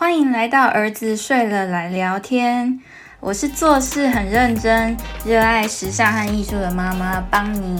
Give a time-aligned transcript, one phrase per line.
[0.00, 2.80] 欢迎来到儿子睡了来聊天。
[3.20, 7.78] 我是做事很认真、热爱时尚和艺术的妈妈邦尼。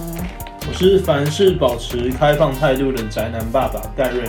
[0.68, 4.28] 我是凡事保持开放态度的宅男爸爸盖瑞。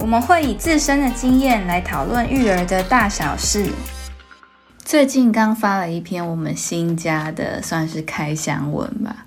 [0.00, 3.64] 我们会以自身的经验来讨论育儿的大小事。
[4.78, 9.24] 最近刚发了一篇我们新家的算是开箱文吧，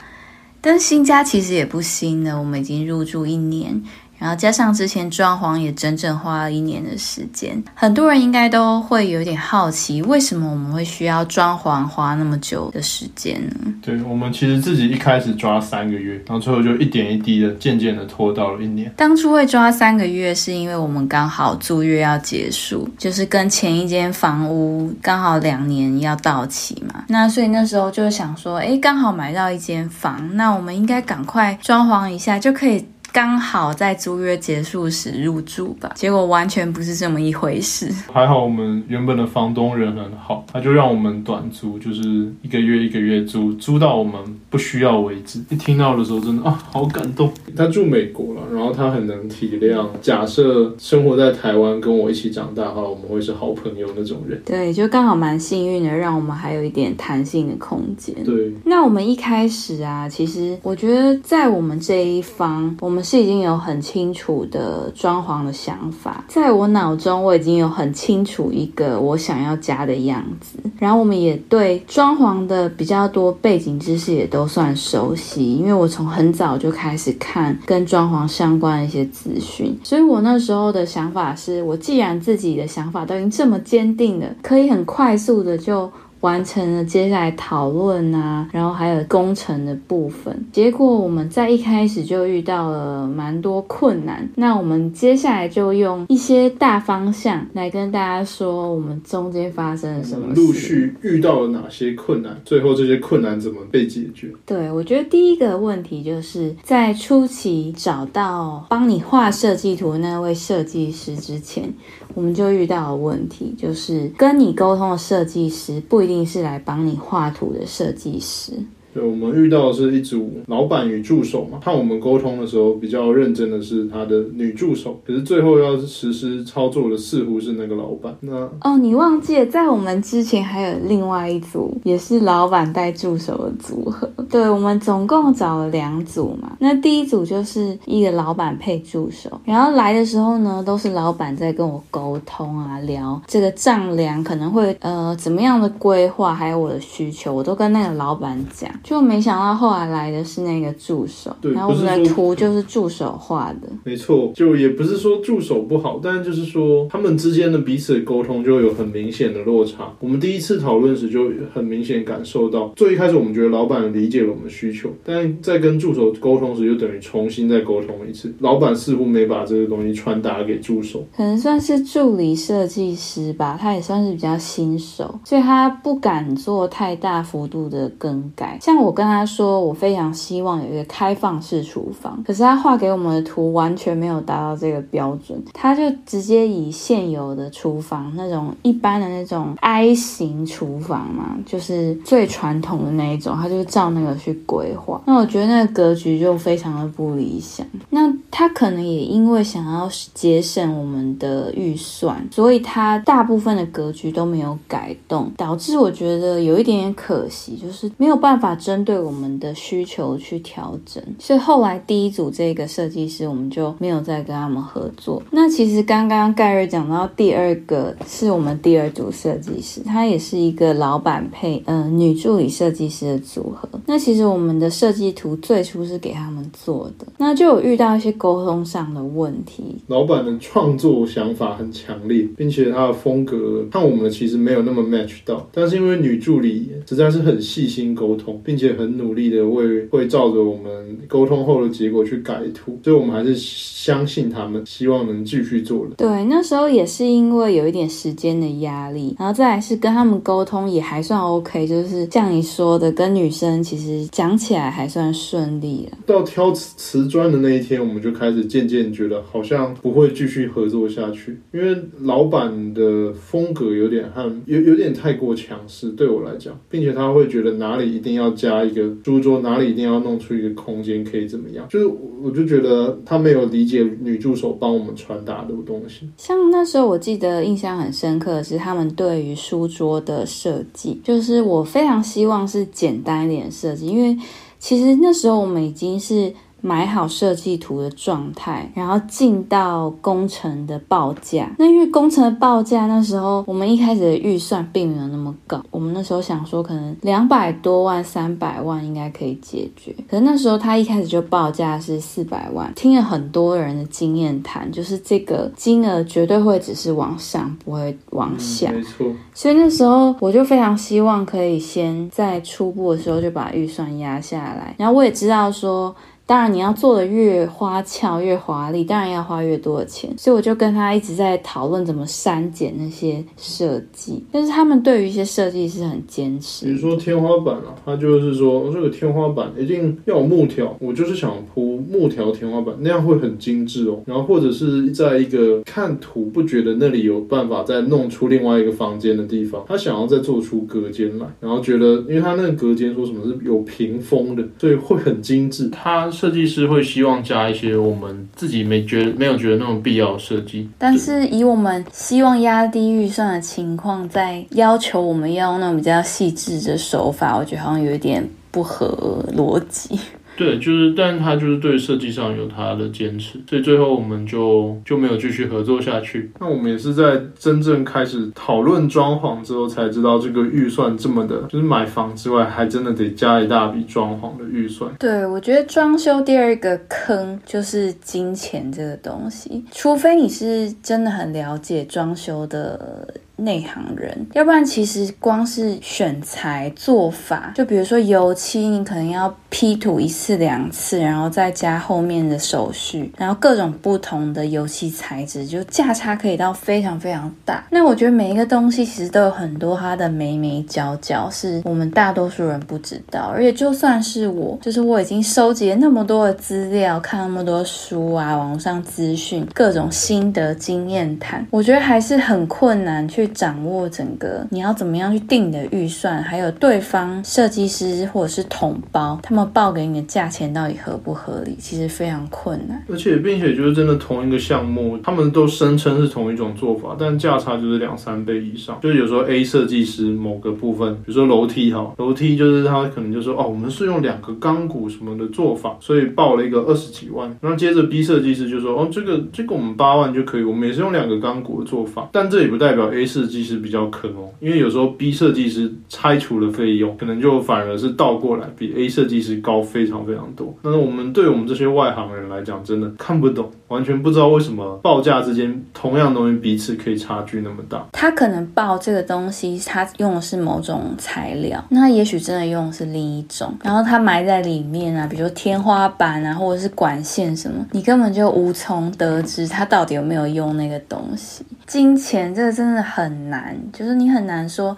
[0.60, 3.82] 但新家其实也不新了，我们已经入住一年。
[4.24, 13.74] 然后加上之前装潢也整整花了一年的时间，很多人应该都会有点好奇，为什么我们会需要装潢花那么久的时间呢？
[13.82, 18.90] 对我们其实自己一开始抓三个月，然后最后就一点一滴的渐渐的拖到了一年。
[18.96, 27.04] 当初会抓三个月，是因为我们刚好租约要结束，就是跟前一间房屋刚好两年要到期嘛。
[27.10, 32.86] 那所以那时候就想说，哎，刚好买到一间房，那我们应该赶快装潢一下就可以。
[33.14, 37.88] 刚好在租约结束时入住吧，结果完全不是这么一回事。
[38.12, 42.02] 还好我们原本的房东人很好，他就让我们短租，就是
[42.42, 44.16] 一个月一个月租，租到我们
[44.50, 45.40] 不需要为止。
[45.52, 47.32] 一听到的时候，真的啊，好感动。
[47.56, 49.86] 他住美国了，然后他很能体谅。
[50.02, 54.42] 假设生活在台湾跟我一起长大的话，我们会是好朋友那种人。
[54.44, 58.16] 对，就刚好蛮幸运的，让我们还有一点弹性的空间。
[58.24, 63.03] 对，那我们一开始啊，其实我觉得在我们这一方，我们。
[63.04, 70.58] 是已经有很清楚的装潢的想法，在我脑中我已经有很清楚一个我想要家的样子。
[70.80, 79.78] 然后我们也对装潢的比较多背景知识也都算熟悉，因为我从很早就开始看跟装潢相关的一些资讯。
[79.84, 85.92] 所以我那时候的想法是，我既然自己的想法都已经这么坚定了，可以很快速的就。
[86.24, 90.34] 完成了接下来讨论啊，然后还有工程的部分。
[90.54, 94.28] 结果我们在一开始就遇到了蛮多困难。
[94.36, 104.32] 那我们接下来就用一些大方向来跟大家说，我们中间发生了什么，陆续遇到了哪些困难，最后这些困难怎么被解决？
[104.46, 111.70] 对我觉得第一个问题就是在初期找到帮你画设计图那位设计师之前。
[112.14, 118.54] 我们就遇到了问题，就是跟你沟通的设计师不一定是来帮你画图的设计师。
[118.94, 121.60] 对，我们遇到的是一组老板与助手嘛。
[121.64, 128.16] 看我们沟通的时候比较认真的是他的女助手，可是最后要实施操作的似乎是那个老板。
[128.20, 134.08] 那哦，你忘记了，在我们之前还有另外一组，也是老板带助手的组合。
[134.30, 136.56] 对，我们总共找了两组嘛。
[136.60, 148.70] 那第一组就是一个老板配助手，然后来的时候呢，都是老板在跟我沟通啊，聊这个丈量可能会呃怎么样的规划，还有我的需求，我都跟那个老板讲。
[148.84, 153.70] 就没想到后来来的是那个助手，对然后我们的图就是助手画的。
[153.84, 159.94] 没错，就也不是说助手不好，但就是说他们之间的彼此沟通就有很明显的落差。
[160.02, 168.34] 我们第一次讨论时就很明显感受到，最一开始我们觉得老板理解了我们需求，但在跟助手沟通时就等于重新再沟通一次。
[168.40, 178.73] 老板似乎没把这个东西传达给助手，可能算是助理设计师吧，他也算是比较新手，所以他不敢做太大幅度的更改，像。
[178.78, 195.02] 我跟他说，我非常希望有一个开放式厨房，可是他画给我们的图完全没有达到这个标准，他就直接以现有的厨房那种一般的那种 I 型厨房嘛，就是最传统的那一种，他就照那个去规划。
[195.06, 197.66] 那我觉得那个格局就非常的不理想。
[197.90, 208.54] 那他可能也因为想要节省我们的预算，所以他大部分的格局都没有改动，导致我觉得有一点点可惜，就是没有办法。
[208.64, 215.22] 针对我们的需求去调整，所以后来第一组这个设计师我们就没有再跟他们合作。
[215.32, 223.68] 那其实刚刚盖瑞讲到第二个是我们第二组设计师，他也是一个老板配嗯女助理设计师的组合。
[223.86, 229.76] 那其实我们的设计图最初是给他们做的，那就有遇到一些沟通上的问题。
[229.88, 245.96] 老板的创作想法很强烈，并且他的风格和我们其实没有那么 match 到，但是因为女助理实在是很细心沟通，并且很努力的为会照着我们沟通后的结果去改图，所以我们还是相信他们，希望能继续做的。
[245.96, 255.98] 对，那时候也是因为有一点时间的压力，然后再来是跟他们沟通也还算 OK，就是像你说的，跟女生其实讲起来还算顺利了。
[256.06, 268.34] 到挑瓷瓷砖的那一天，我们就开始渐渐觉得好像不会继续合作下去，因为老板的风格有点和有有点太过强势，对我来讲，并且他会觉得哪里一定要。
[268.44, 271.66] 加一个书桌，哪里一定要弄出一个空间可以怎么样？
[271.70, 271.86] 就是
[272.22, 276.10] 我就觉得他没有理解女助手帮我们传达的东西。
[276.18, 284.18] 像那时候我记得印象很深刻的是他们对于书桌的设计，就是我非常希望是简单一点设计，因为
[284.60, 286.34] 其实那时候我们已经是。
[286.66, 291.52] 买好设计图的状态，然后进到工程的报价。
[291.60, 299.94] 那因为工程的报价那时候我们一开始的预算并没有那么高，我们那时候想说可能两百多万、三百万应该可以解决。
[300.10, 308.72] 可是那时候他一开始就报价是四百万，听了很多人的经验谈，就是这个金额绝对会只是往上，不会往下。
[308.72, 309.06] 没错。
[309.34, 315.94] 所以那时候我就非常希望可以先在初步的时候就把预算压下来，然后我也知道说。
[316.34, 320.12] 当然，你要做的越花俏、越华丽，当然要花越多的钱。
[320.18, 324.24] 所以我就跟他一直在讨论怎么删减那些设计。
[324.32, 326.66] 但是他们对于一些设计是很坚持。
[326.66, 334.02] 比如说天花板啊，他就是说这个天花板一定要有木条，我就是想铺木条天花板，那样会很精致哦。
[334.08, 345.70] 然后或者是在一个看图不觉得那里有办法再弄出另外一个房间的地方，他想要再做出隔间来，然后觉得因为他那个隔间说什么是有屏风的，所以会很精致。
[345.70, 346.10] 他。
[346.24, 360.00] 设计师会希望加一些我们自己没觉得没有觉得那种必要的设计，但是以我们希望压低预算的情况，在要求我们要用那种比较细致的手法，我觉得好像有一点不合逻辑。
[360.36, 366.32] 对，就是，但他就是对设计上有他的坚持，所以最后我们就就没有继续合作下去。
[366.40, 374.92] 那我们也是在真正开始讨论装潢之后，才知道这个预算这么的，就是买房之外，还真的得加一大笔装潢的预算。
[375.00, 383.08] 对，我觉得装修第二个坑就是金钱这个东西，除非你是真的很了解装修的。
[383.44, 397.66] 内行人，要不然其实光是选材做法，就比如说油漆，你可能要批土一次两次，然后再加后面的手续，然后各种不同的油漆材质，就价差可以到非常非常大。
[397.70, 403.32] 那我觉得每一个东西其实都有很多它的眉眉角角，是我们大多数人不知道。
[403.34, 413.28] 而且就算是我，就是我已经收集了那么多的资料，看那么多书啊，网上资讯，各种心得经验谈，我觉得还是很困难去。
[413.34, 422.84] 掌握整个你要怎么样去定你的预算，还有对方设计师或者是统包，他们报给你的价钱到底合不合理，其实非常困难。
[422.90, 428.80] 而且，并且就是真的同一个项目，他们都声称是同一种做法，但价差就是两三倍以上。
[428.82, 437.36] 就是有时候 A 设计师某个部分，比如说楼梯哈，楼梯就是他可能就说哦，我们是用两个钢骨什么的做法，所以报了一个二十几万。
[437.42, 450.54] 然后接着 B 设计师就说哦，这个这个我们八万就可以，我们也是用两个钢骨的做法，但这也不代表 A 设计师比较坑哦，因为有时候 B 设计师拆除的费用，可能就反而是倒过来比 A 设计师高非常非常多。
[450.64, 457.86] 那我们对我们这些外行人来讲，真的看不懂，完全不知道为什么报价之间同样东西彼此可以差距那么大。
[457.92, 471.46] 他可能报这个东西，他用的是某种材料，那也许真的用的是另一种，然后他埋在里面啊，比如天花板啊，或者是管线什么，你根本就无从得知他到底有没有用那个东西。
[471.66, 474.76] 金钱这个真的很难，就是你很难说。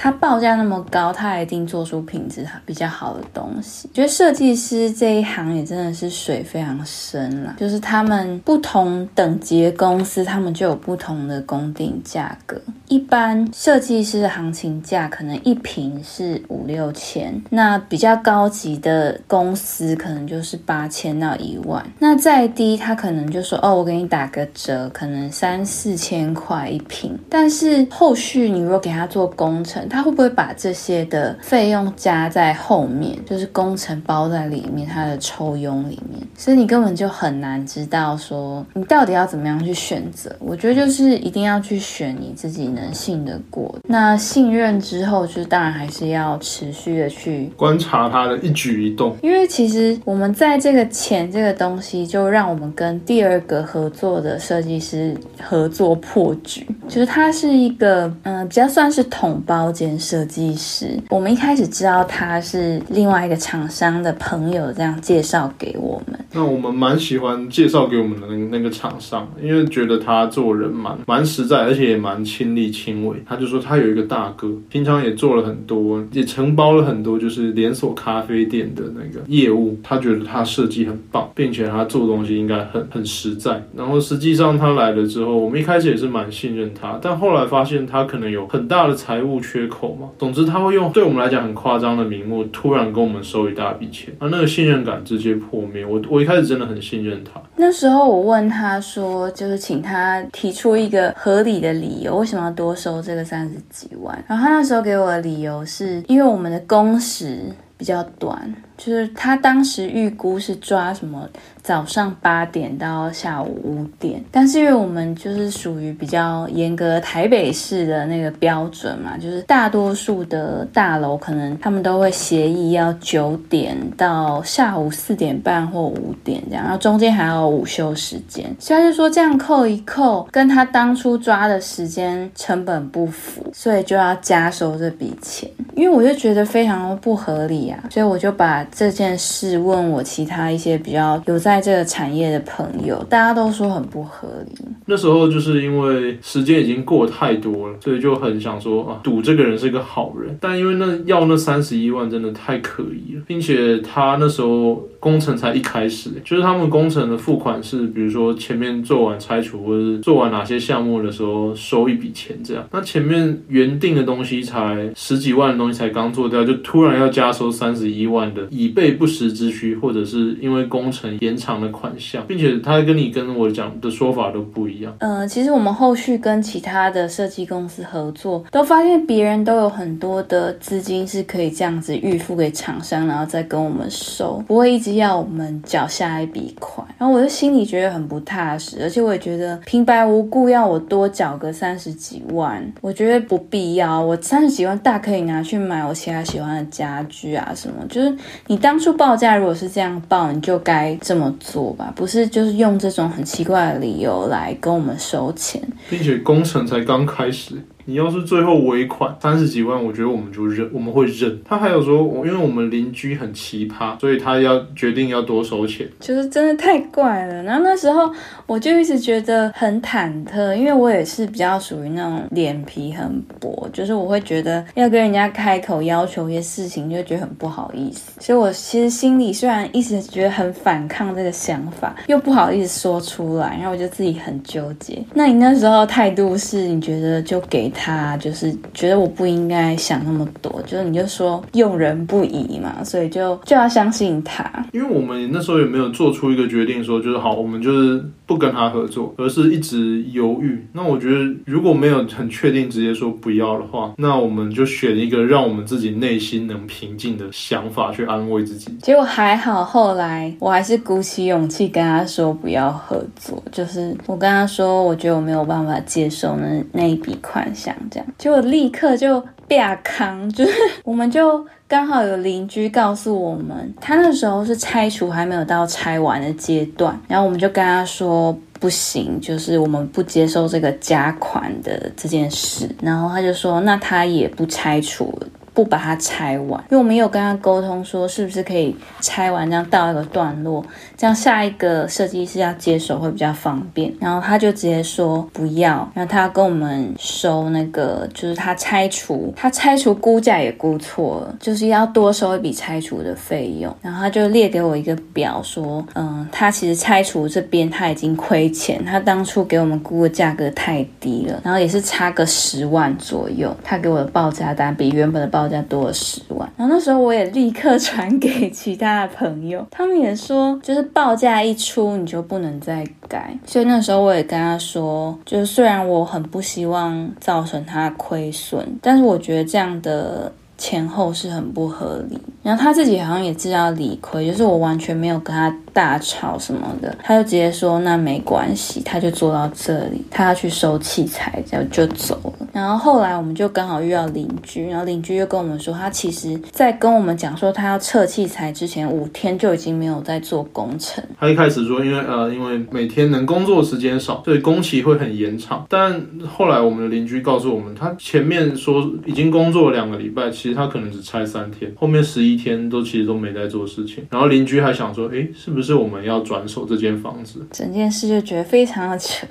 [0.00, 3.90] 他报价那么高，他一定做出品质比较好的东西。
[3.92, 12.56] 觉得设计师这一行也真的是水非常深了，就是他们不同等级的公司，他们就有不同的工定价格。
[12.86, 21.84] 一般设计师的行情价可能一瓶是五六千，那比较高级的公司可能就是八千到一万。
[21.98, 27.18] 那再低，他可能就说哦，我给你打个折，可能三四千块一瓶。
[27.28, 40.34] 但是后续你如果给他做工程，他会不会把这些的费用加在后面，就是工程包在里面，他的抽佣里面，所以你根本就很难知道说你到底要怎么样去选择。
[40.38, 43.74] 我觉得就是一定要去选你自己能信得过。
[43.86, 59.72] 那信任之后，就是当然还是要持续的去观察他的一举一动，因为其实我们在这个钱这个东西，就让我们跟第二个合作的设计师合作破局，就是他是一个嗯比较算是统包。
[59.78, 66.18] 间设计师，我们一开始知道他是另外一个厂商的朋友，这样介绍给我们。
[66.32, 73.16] 那我们蛮喜欢介绍给我们的那个那个厂商，因为觉得他做人蛮蛮实在，而且也蛮亲力亲为。
[73.26, 79.78] 他就说他有一个大哥，平常也做了很多，也承包了很多，就是连锁咖啡店的那个业务。
[79.82, 83.62] 他觉得他设计很棒，并且他做东西应该很很实在。
[83.76, 90.08] 然后实际上他来了之后，我们一开始也是蛮信任他，但后来发现他可能有很大的财务缺缺口嘛。
[90.18, 95.84] 总之，他会用对我们来讲很夸张的名目，突然跟我们收一大笔钱，而，那个信任感直接破灭。
[95.84, 97.40] 我我一开始真的很信任他。
[97.56, 104.24] 那时候我问他说，就是请他提出一个合理的理由，为什么要多收这个三十几万？
[104.28, 107.40] 然后他那时候给我的理由是因为我们的工时
[107.76, 111.28] 比较短，就是他当时预估是抓什么。
[111.60, 135.50] 早上八点到下午五点，但是因为我们就是属于比较严格台北市的那个标准嘛，就是大多数的大楼可能他们都会协议要九点到下午四点半或五点这样，然后中间还有午休时间，所以他就说这样扣一扣，跟他当初抓的时间成本不符，所以就要加收这笔钱。
[135.74, 141.58] 因为我就觉得非常不合理啊，所以我就把这件事问我其他一些比较有在。
[141.60, 144.64] 这个产业的朋友，大家都说很不合理。
[144.86, 150.38] 那时候就是因为时间已经过太多了，所以就很想说啊，赌这个人是个好人。
[150.40, 162.64] 但因为那要那三十一万真的太可疑了，并且他那时候工程才一开始，就是他们工程的付款是，比如说前面做完拆除或者是做完哪些项目的时候收一笔钱这样。
[162.72, 171.48] 那前面原定的东西才十几万的东西才刚做掉，就突然要加收三十一万的以备不时之需，或者是因为工程延长。
[171.58, 174.94] 的款项，并且他跟你跟我讲的说法都不一样。
[175.00, 186.86] 呃，其实我们后续跟其他的设计公司合作，都发现别人都有很多的资金是可以这样子预付给厂商，然后再跟我们收，不会一直要我们缴下一笔款。
[186.98, 194.00] 然后我就心里觉得很不踏实，而且我也觉得平白无故要我多缴个三十几万，我觉得不必要。
[194.00, 197.86] 我三十几万大可以拿去买我其他喜欢的家具啊什么。
[197.88, 198.12] 就是
[198.48, 201.32] 你当初报价如果是这样报，你就该这么。
[201.38, 207.54] 做吧，不是就是用这种很奇怪的理由来跟我们收钱，并且工程才刚开始。
[207.88, 211.40] 你要是最后尾款三十几万，我觉得我们就认，我们会认。
[211.42, 217.42] 他还有说，因为我们邻居很奇葩，所以他要决定要多收钱，就是真的太怪了。
[217.42, 218.12] 然后那时候
[218.46, 228.12] 我就一直觉得很忐忑，因为我也是比较属于那种脸皮很薄，就是我会觉得要跟人家开口要求一些事情，就觉得很不好意思。
[228.20, 235.02] 所以我其实心里虽然一直觉得很反抗这个想法，又不好意思说出来，然后我就自己很纠结。
[235.14, 237.72] 那你那时候态度是，你觉得就给？
[237.78, 244.44] 他就是觉得我不应该想那么多，就是你就说用人不疑嘛，所以就就要相信他。
[244.72, 250.66] 因为我们那时候也没有做出一个决定，说就是好，我们就是不跟他合作，而是一直犹豫。
[250.72, 258.72] 那我觉得如果没有很确定直接说不要的话，那我们就选一个让我们自己内心能平静的想法去安慰自己。
[258.82, 267.67] 结果还好，后来我还是鼓起勇气跟他说不要合作，就是我跟他说，我觉得我没有办法接受那那一笔款项。
[267.90, 270.52] 这样，结果立刻就被扛， 就是
[270.84, 285.12] 我们就刚好有邻居告诉我们，他那时候是拆除还没有到拆完的阶段，然后我们就跟他说不行，就是我们不接受这个加款的这件事，然后他就说那他也不拆除。
[285.58, 290.64] 不把它拆完，因为我们有跟他沟通说，是不是可以拆完，这样到一个段落，
[290.96, 293.92] 这样下一个设计师要接手会比较方便。
[294.00, 303.74] 然后他就直接说不要，然后他要跟我们收那个，就是他拆除，他拆除估价也估错了，就是要多收一笔拆除的费用。
[303.82, 332.18] 然后他就列给我一个表，说，嗯，他其实拆除这边他已经亏钱，他当初给我们估的价格太低了，然后也是差个十万左右，他给我的报价单比原本的报再多了十万，然后那时候我也立刻传给其他的朋友， 他们也说，就是报价一出你就不能再改，所以那时候我也跟他说，就是虽然我很不希望造成他亏损，但是我觉得这样的前后是很不合理。
[332.42, 342.48] 然后他自己好像也知道理亏，就是我完全没有跟他大吵什么的，他就直接说那没关系，他就坐到这里，他要去收器材，就就走了。
[342.52, 351.04] 然后后来我们就刚好遇到邻居，然后邻居就跟我们说，他其实在跟我们讲说他要撤器材之前五天就已经没有在做工程。
[351.20, 355.64] 他一开始说，因为呃，因为每天能工作时间少，所以工期会很延长。
[355.68, 362.38] 但后来我们的邻居告诉我们，他前面说已经工作了两个礼拜，其实他可能只拆三天，后面十一。
[362.38, 367.46] 天都其实都没在做事情，然后邻居还想说，哎，是不是我们要转手这间房子？
[367.50, 369.26] 整件事就觉得非常的扯，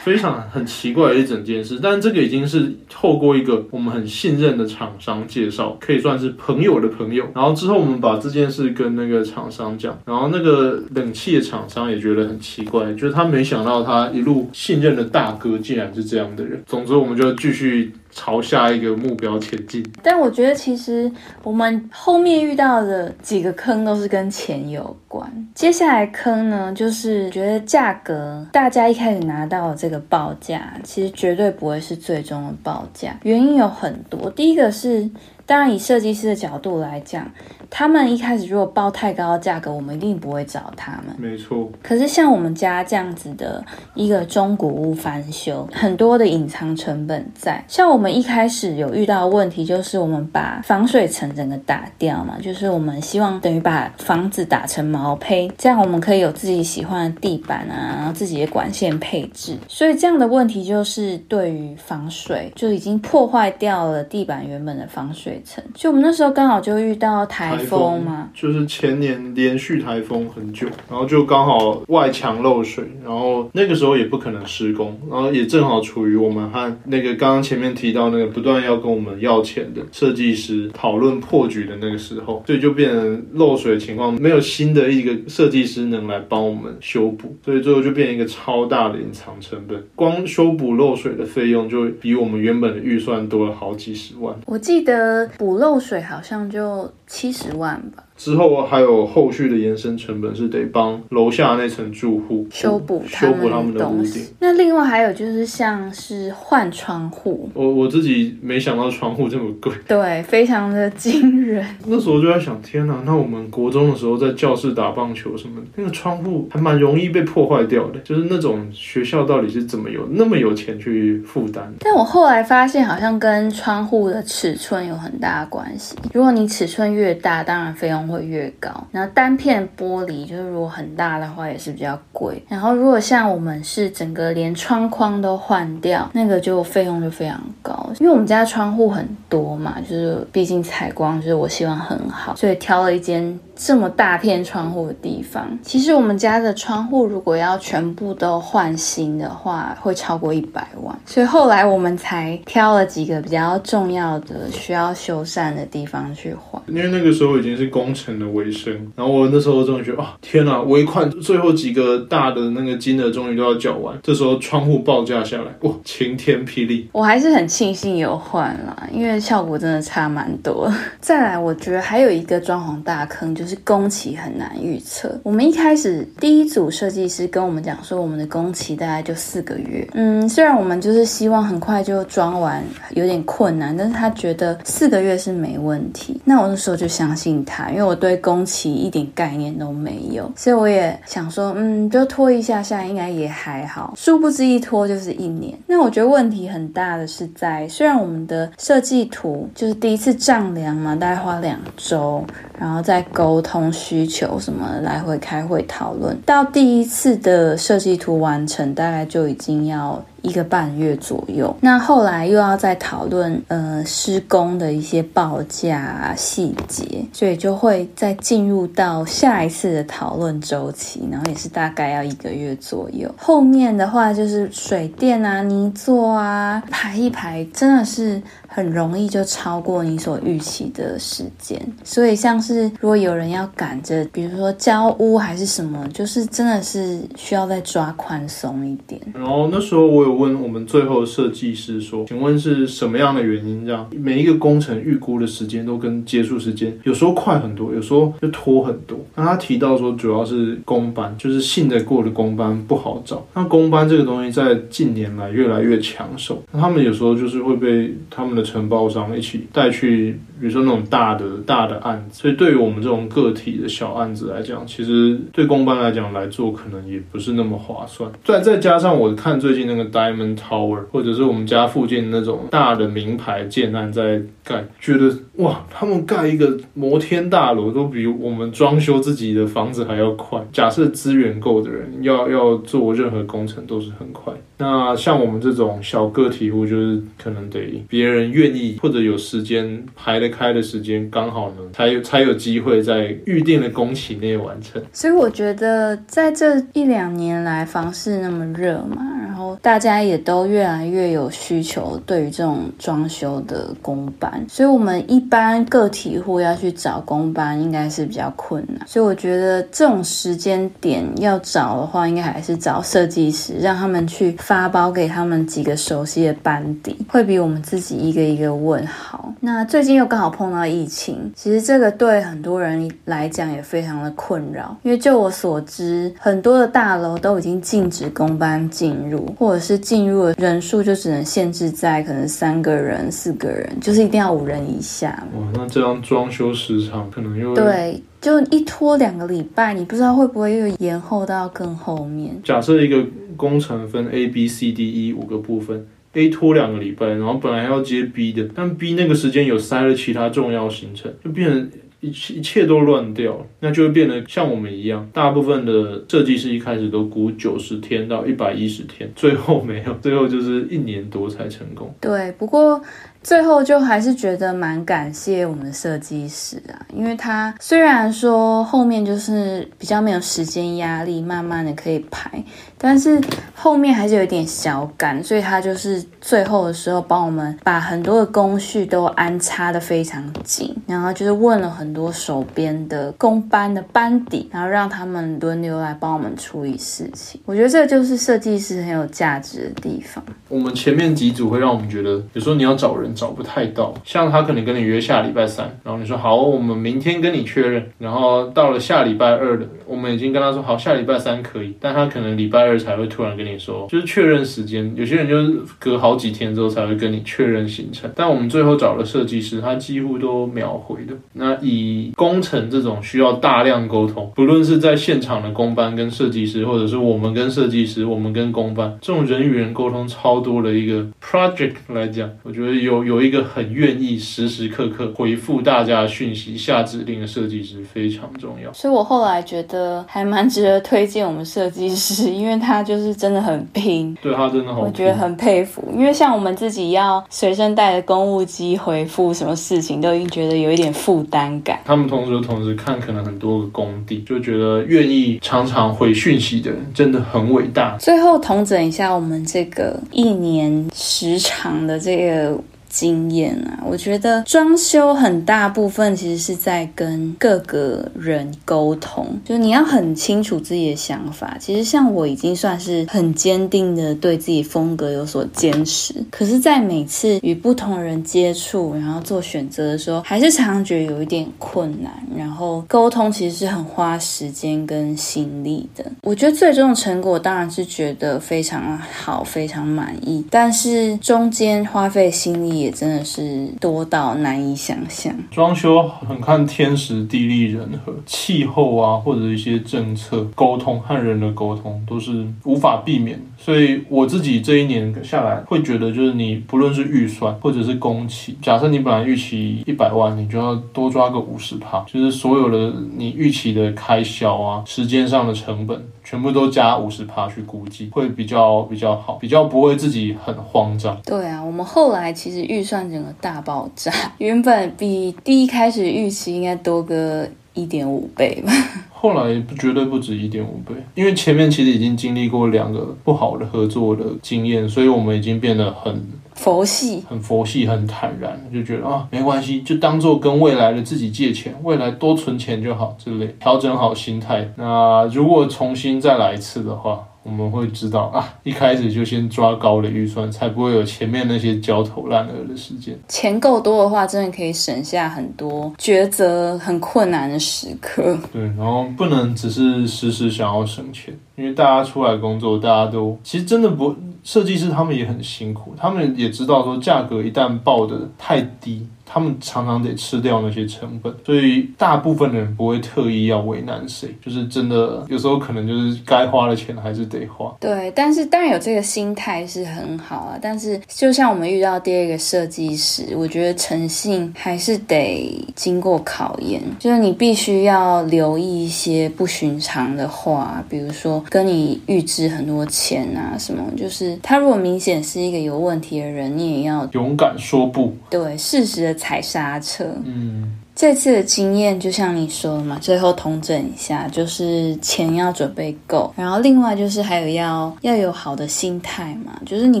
[0.04, 1.80] 非常很奇怪的一整件事。
[1.82, 7.24] 但这个已经是是透过一个我们很信任的厂商介绍，可以算是朋友的朋友。
[7.32, 16.60] 然后之后我们把这件事跟那个厂商讲，然后那个冷气的厂商也觉得很奇怪，就是他没想到他一路信任的大哥竟然是这样的人。
[16.66, 17.92] 总之，我们就继续。
[18.18, 21.08] 朝下一个目标前进，但我觉得其实
[21.44, 25.30] 我们后面遇到的几个坑都是跟钱有关。
[25.54, 33.16] 接下来坑呢，就是觉得价格，大家一开始拿到这个报价，其实绝对不会是最终的报价。
[33.22, 35.08] 原因有很多，第一个是，
[35.48, 37.28] 当然以设计师的角度来讲。
[37.70, 41.14] 他们一开始如果报太高的价格，我们一定不会找他们。
[41.18, 41.70] 没错。
[41.82, 43.62] 可是像我们家这样子的
[43.92, 47.62] 一个中古屋翻修，很多的隐藏成本在。
[47.68, 59.54] 像我们一开始有遇到问题，就是我们把防水层整个打掉嘛，就是我们希望等于把房子打成毛坯，这样我们可以有自己喜欢的地板啊，然后自己的管线配置。
[59.68, 65.62] 所以这样的问题就是对于防水就已经破坏掉了地板原本的防水层。
[65.74, 67.48] 就我们那时候刚好就遇到台。
[67.48, 68.30] 台风嘛？
[68.34, 94.34] 就是前年连续台风很久，然后就刚好外墙漏水，然后那个时候也不可能施工，然后也正好处于我们和那个刚刚前面提到那个不断要跟我们要钱的设计师讨论破局的那个时候，所以就变成漏水的情况，没有新的一个设计师能来帮我们修补，所以最后就变成一个超大的隐藏成本，光修补漏水的费用就比我们原本的预算多了好几十万。
[94.46, 97.58] 我记得补漏水好像就七十。
[97.58, 98.07] 万吧。
[98.18, 104.22] 之后还有后续的延伸成本，是得帮楼下那层住户修补修补他们的屋顶。
[104.40, 111.64] 那另外还有就是像是换窗户，我我自己没想到窗户这么贵， 对，非常的惊人。
[111.86, 118.00] 那时候就在想，天哪，那我们国中的时候在教室打棒球什么，那个窗户还蛮容易被破坏掉的。
[118.00, 121.72] 就是那种学校到底是怎么有那么有钱去负担？
[121.78, 125.94] 但我后来发现，好像跟窗户的尺寸有很大的关系。
[126.12, 128.07] 如果你尺寸越大，当然费用。
[128.08, 143.38] 会越高，然后单片玻璃就是如果很大的话也是比较贵，然后如果像我们是整个连窗框都换掉，那个就费用就非常高，因为我们家窗户很多嘛，就是毕竟采光就是我希望很好，所以挑了一间。
[143.60, 150.96] 这么大片窗户的地方，其实我们家的窗户如果要全部都换新的话，会超过一百万。
[151.04, 156.62] 所以后来我们才挑了几个比较重要的需要修缮的地方去换。
[156.68, 163.98] 因为那个时候已经是工程的尾声，然后我那时候终于觉得啊，天哪，尾款最后几个大的那个金额终于都要缴完。
[164.04, 166.88] 这时候窗户报价下来，哇，晴天霹雳！
[166.92, 170.72] 我还是很庆幸有换啦，因为效果真的差蛮多。
[171.00, 173.47] 再来，我觉得还有一个装潢大坑就是。
[173.48, 175.18] 是工期很难预测。
[175.22, 179.88] 我们一开始第一组设计师跟我们讲说，我们的工期大概就四个月。
[179.94, 186.20] 嗯，虽然我们就是希望很快就装完，有点困难，但是他觉得四个月是没问题。
[186.24, 193.94] 那我那时候就相信他，因为我对工期一点概念都没有，所以我也想说，嗯，就拖一下下应该也还好。
[193.96, 195.56] 殊不知一拖就是一年。
[195.66, 202.22] 那我觉得问题很大的是在，虽然我们的设计图就是第一次丈量嘛，大概花两周，
[202.58, 203.37] 然后再勾。
[203.38, 210.04] 沟通需求什么来回开会讨论，到第一次的设计图完成，大概就已经要。
[210.28, 223.10] 一个半月左右，那后来又要再讨论呃施工的一些报价细节，所以就会再进入到下一次的讨论周期，然后也是大概要一个月左右。
[223.16, 231.58] 后面的话就是水电啊、泥做啊，排一排，真的是很容易就超过你所预期的时间。
[231.82, 239.00] 所以像是如果有人要赶着，比如说交屋还是什么，就是真的是需要再抓宽松一点。
[239.14, 240.17] 然后那时候我有。
[240.18, 253.24] 问我们最后设计师说：“请问是什么样的原因让每一个工程预估的时间都跟结束时间有时候快很多，有时候就拖很多？”那他提到说，主要是工班，就是信得过的工班不好找。
[253.34, 262.22] 那工班这个东西在近年来越来越抢手，那他们有时候就是会被他们的承包商一起带去，比如说那种大的大的案子。
[262.22, 268.10] 所以对于我们这种个体的小案子来讲，其实对工班来讲来做可能也不是那么划算。
[268.24, 269.97] 再再加上我看最近那个单。
[269.98, 280.40] Diamond Tower，或者是我们家附近那种大的名牌建案在盖，觉得哇，他们盖一个摩天大楼都比我们装修自己的房子还要快。
[280.52, 284.32] 假设资源够的人，要要做任何工程都是很快。
[284.58, 294.80] 那像我们这种小个体户，就是可能得别人愿意或者有时间排得开的时间，刚好呢，才有才有机会在预定的工期内完成。
[294.92, 299.17] 所以我觉得在这一两年来，房市那么热嘛。
[299.38, 308.84] 然后大家也都越来越有需求，对于这种装修的工班，所以我们一般个体户要去找工班，应该是比较困难。
[308.84, 319.07] 所以我觉得这种时间点要找的话，应该还是找设计师，让他们去发包给他们几个熟悉的班底，会比我们自己一个一个问好。
[319.40, 335.22] 那最近又刚好碰到疫情，其实这个对很多人来讲也非常的困扰，因为就我所知，很多的大楼都已经禁止工班进入，或者是进入的人数就只能限制在可能三个人、四个人，就是一定要五人以下。
[335.34, 342.34] 哇，那这样装修时长可能又对，就一拖两个礼拜，你不知道会不会又延后到更后面。
[342.42, 343.04] 假设一个
[343.36, 351.70] 工程分 A、B、C、D、E 五个部分，A 拖两个礼拜，然后本来要接 B 的，但 B 那个时间有塞了其他重要行程，就变成。
[352.00, 361.92] 一切一切都乱掉了，那就会变得像我们一样，大部分的设计师一开始都估九十天到一百一十天，最后没有，最后就是一年多才成功。
[362.00, 362.80] 对，不过。
[363.20, 372.42] 最后就还是觉得蛮感谢我们的设计师啊，因为他虽然说后面就是比较没有时间压力，慢慢的可以排，
[372.78, 373.20] 但是
[373.54, 387.40] 后面还是有一点小赶，所以他就是最后的时候帮我们把很多的工序都安插的非常紧，然后就是问了很多手边的工班的班底，然后让他们轮流来帮我们处理事情。
[387.44, 390.24] 我觉得这就是设计师很有价值的地方。
[390.48, 393.08] 我们前面几组会让我们觉得，有时候你要找人。
[393.18, 404.92] 找不太到，像他可能跟你约下礼拜三，然后你说好，我们明天跟你确认，然后到了下礼拜二的，我们已经跟他说好，下礼拜三可以，但他可能礼拜才会突然跟你说，就是确认时间。
[404.96, 411.14] 有些人就是隔好几天之后才会跟你确认行程，但我们最后找了设计师，他几乎都秒回的。
[411.32, 422.98] 那以工程这种需要大量沟通，不论是在现场的工班跟设计师，或者是我们跟设计师，我们跟工班这种人与人沟通超多的一个 project 来讲，我觉得有。
[423.08, 435.82] 有一个很愿意时时刻刻回复大家讯息、下指令的设计师非常重要，所以我后来觉得还蛮值得推荐我们设计师，因为他就是真的很拼，对他真的好，我觉得很佩服。
[435.94, 441.78] 因为像我们自己要随身带着公务机回复什么事情，都已经觉得有一点负担感。
[441.84, 447.96] 他们同时同时看可能很多个工地，就觉得愿意常常回讯息的人真的很伟大。
[447.98, 452.58] 最后统整一下我们这个一年时长的这个。
[452.88, 461.56] 经验啊，我觉得装修很大部分其实是在跟各个人沟通，就你要很清楚自己的想法。
[461.60, 472.12] 其实像我已经算是很坚定的对自己风格有所坚持，可是，在每次与不同人接触，然后做选择的时候，还是常常觉得有一点困难。
[472.36, 476.04] 然后沟通其实是很花时间跟心力的。
[476.22, 482.77] 我觉得最终的成果当然是觉得非常好，非常满意，但是中间花费心力。
[482.80, 485.34] 也真的是多到难以想象。
[485.50, 493.40] 装修很看天时地利人和，气候啊，或者一些政策沟通和人的沟通都是无法避免。
[493.56, 511.18] 所以我自己这一年下来会觉得，就是你不论是预算或者是工期，假设你本来预期一百万，你就要多抓个五十趴，就是所有的你预期的开销啊，时间上的成本，全部都加五十趴去估计，会比较比较好，比较不会自己很慌张。
[511.24, 518.70] 对啊，我们后来其实预算整个大爆炸， 原本比第一开始预期应该多个一点五倍吧。
[519.10, 526.22] 后来不绝对不止一点五倍，因为前面其实已经经历过两个不好的合作的经验，所以我们已经变得很
[526.58, 534.68] 佛系，很佛系，很坦然，就觉得啊没关系，就当做跟未来的自己借钱，未来多存钱就好之类，调整好心态。
[534.76, 537.24] 那如果重新再来一次的话。
[537.44, 543.18] 我们会知道啊，一开始就先抓高的预算，才不会有前面那些焦头烂额的时间。
[543.26, 548.36] 钱够多的话，真的可以省下很多抉择很困难的时刻。
[548.52, 559.06] 对，然后不能只是时时想要省钱，因为大家出来工作，大家都其实真的不，设计师他们也很辛苦，他们也知道说价格一旦报的太低。
[559.30, 567.76] 他们常常得吃掉那些成本，所以大部分人不会特意要为难谁，就是真的有时候可能就是该花的钱还是得花。
[567.78, 570.58] 对，但是当然有这个心态是很好啊。
[570.62, 588.16] 但是就像我们遇到第二个设计师，我觉得诚信还是得经过考验，就是你必须要留意一些不寻常的话，比如说跟你预支很多钱啊什么，就是他如果明显是一个有问题的人，你也要勇敢说不。
[588.30, 589.17] 对，事实的。
[589.18, 600.00] 踩刹车，嗯，这次的经验就像你说的嘛，最后统整一下，就是钱要准备够，然后另外就是还有要要有好的心态嘛，就是你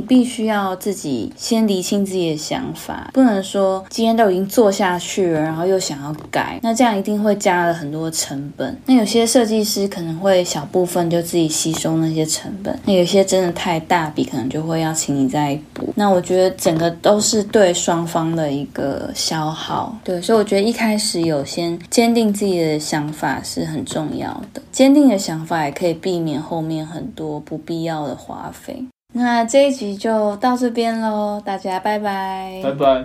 [0.00, 8.76] 必须要自己先理清自己的想法，不能说今天都已经做下去了，然后又想要改，那这样一定会加了很多成本。
[8.84, 15.92] 那有些设计师可能会小部分就自己吸收那些成本，那有些真的太大笔，可能就会要请你再补。
[15.94, 28.82] 那我觉得整个都是对双方的一个消耗，对，所以我觉得一开开始有先坚定自己的想法是很重要的，坚定的想法也可以避免后面很多不必要的花费。
[29.12, 33.04] 那这一集就到这边喽，大家拜拜，拜拜。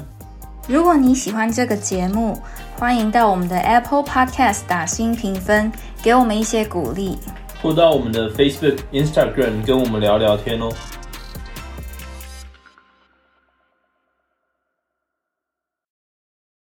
[0.65, 2.38] 如果你喜欢这个节目，
[2.80, 5.69] 欢迎到我们的 Apple Podcast 打新评分，
[6.02, 7.17] 给我们一些鼓励，
[7.62, 10.69] 或到我们的 Facebook、Instagram 跟我们聊聊天哦。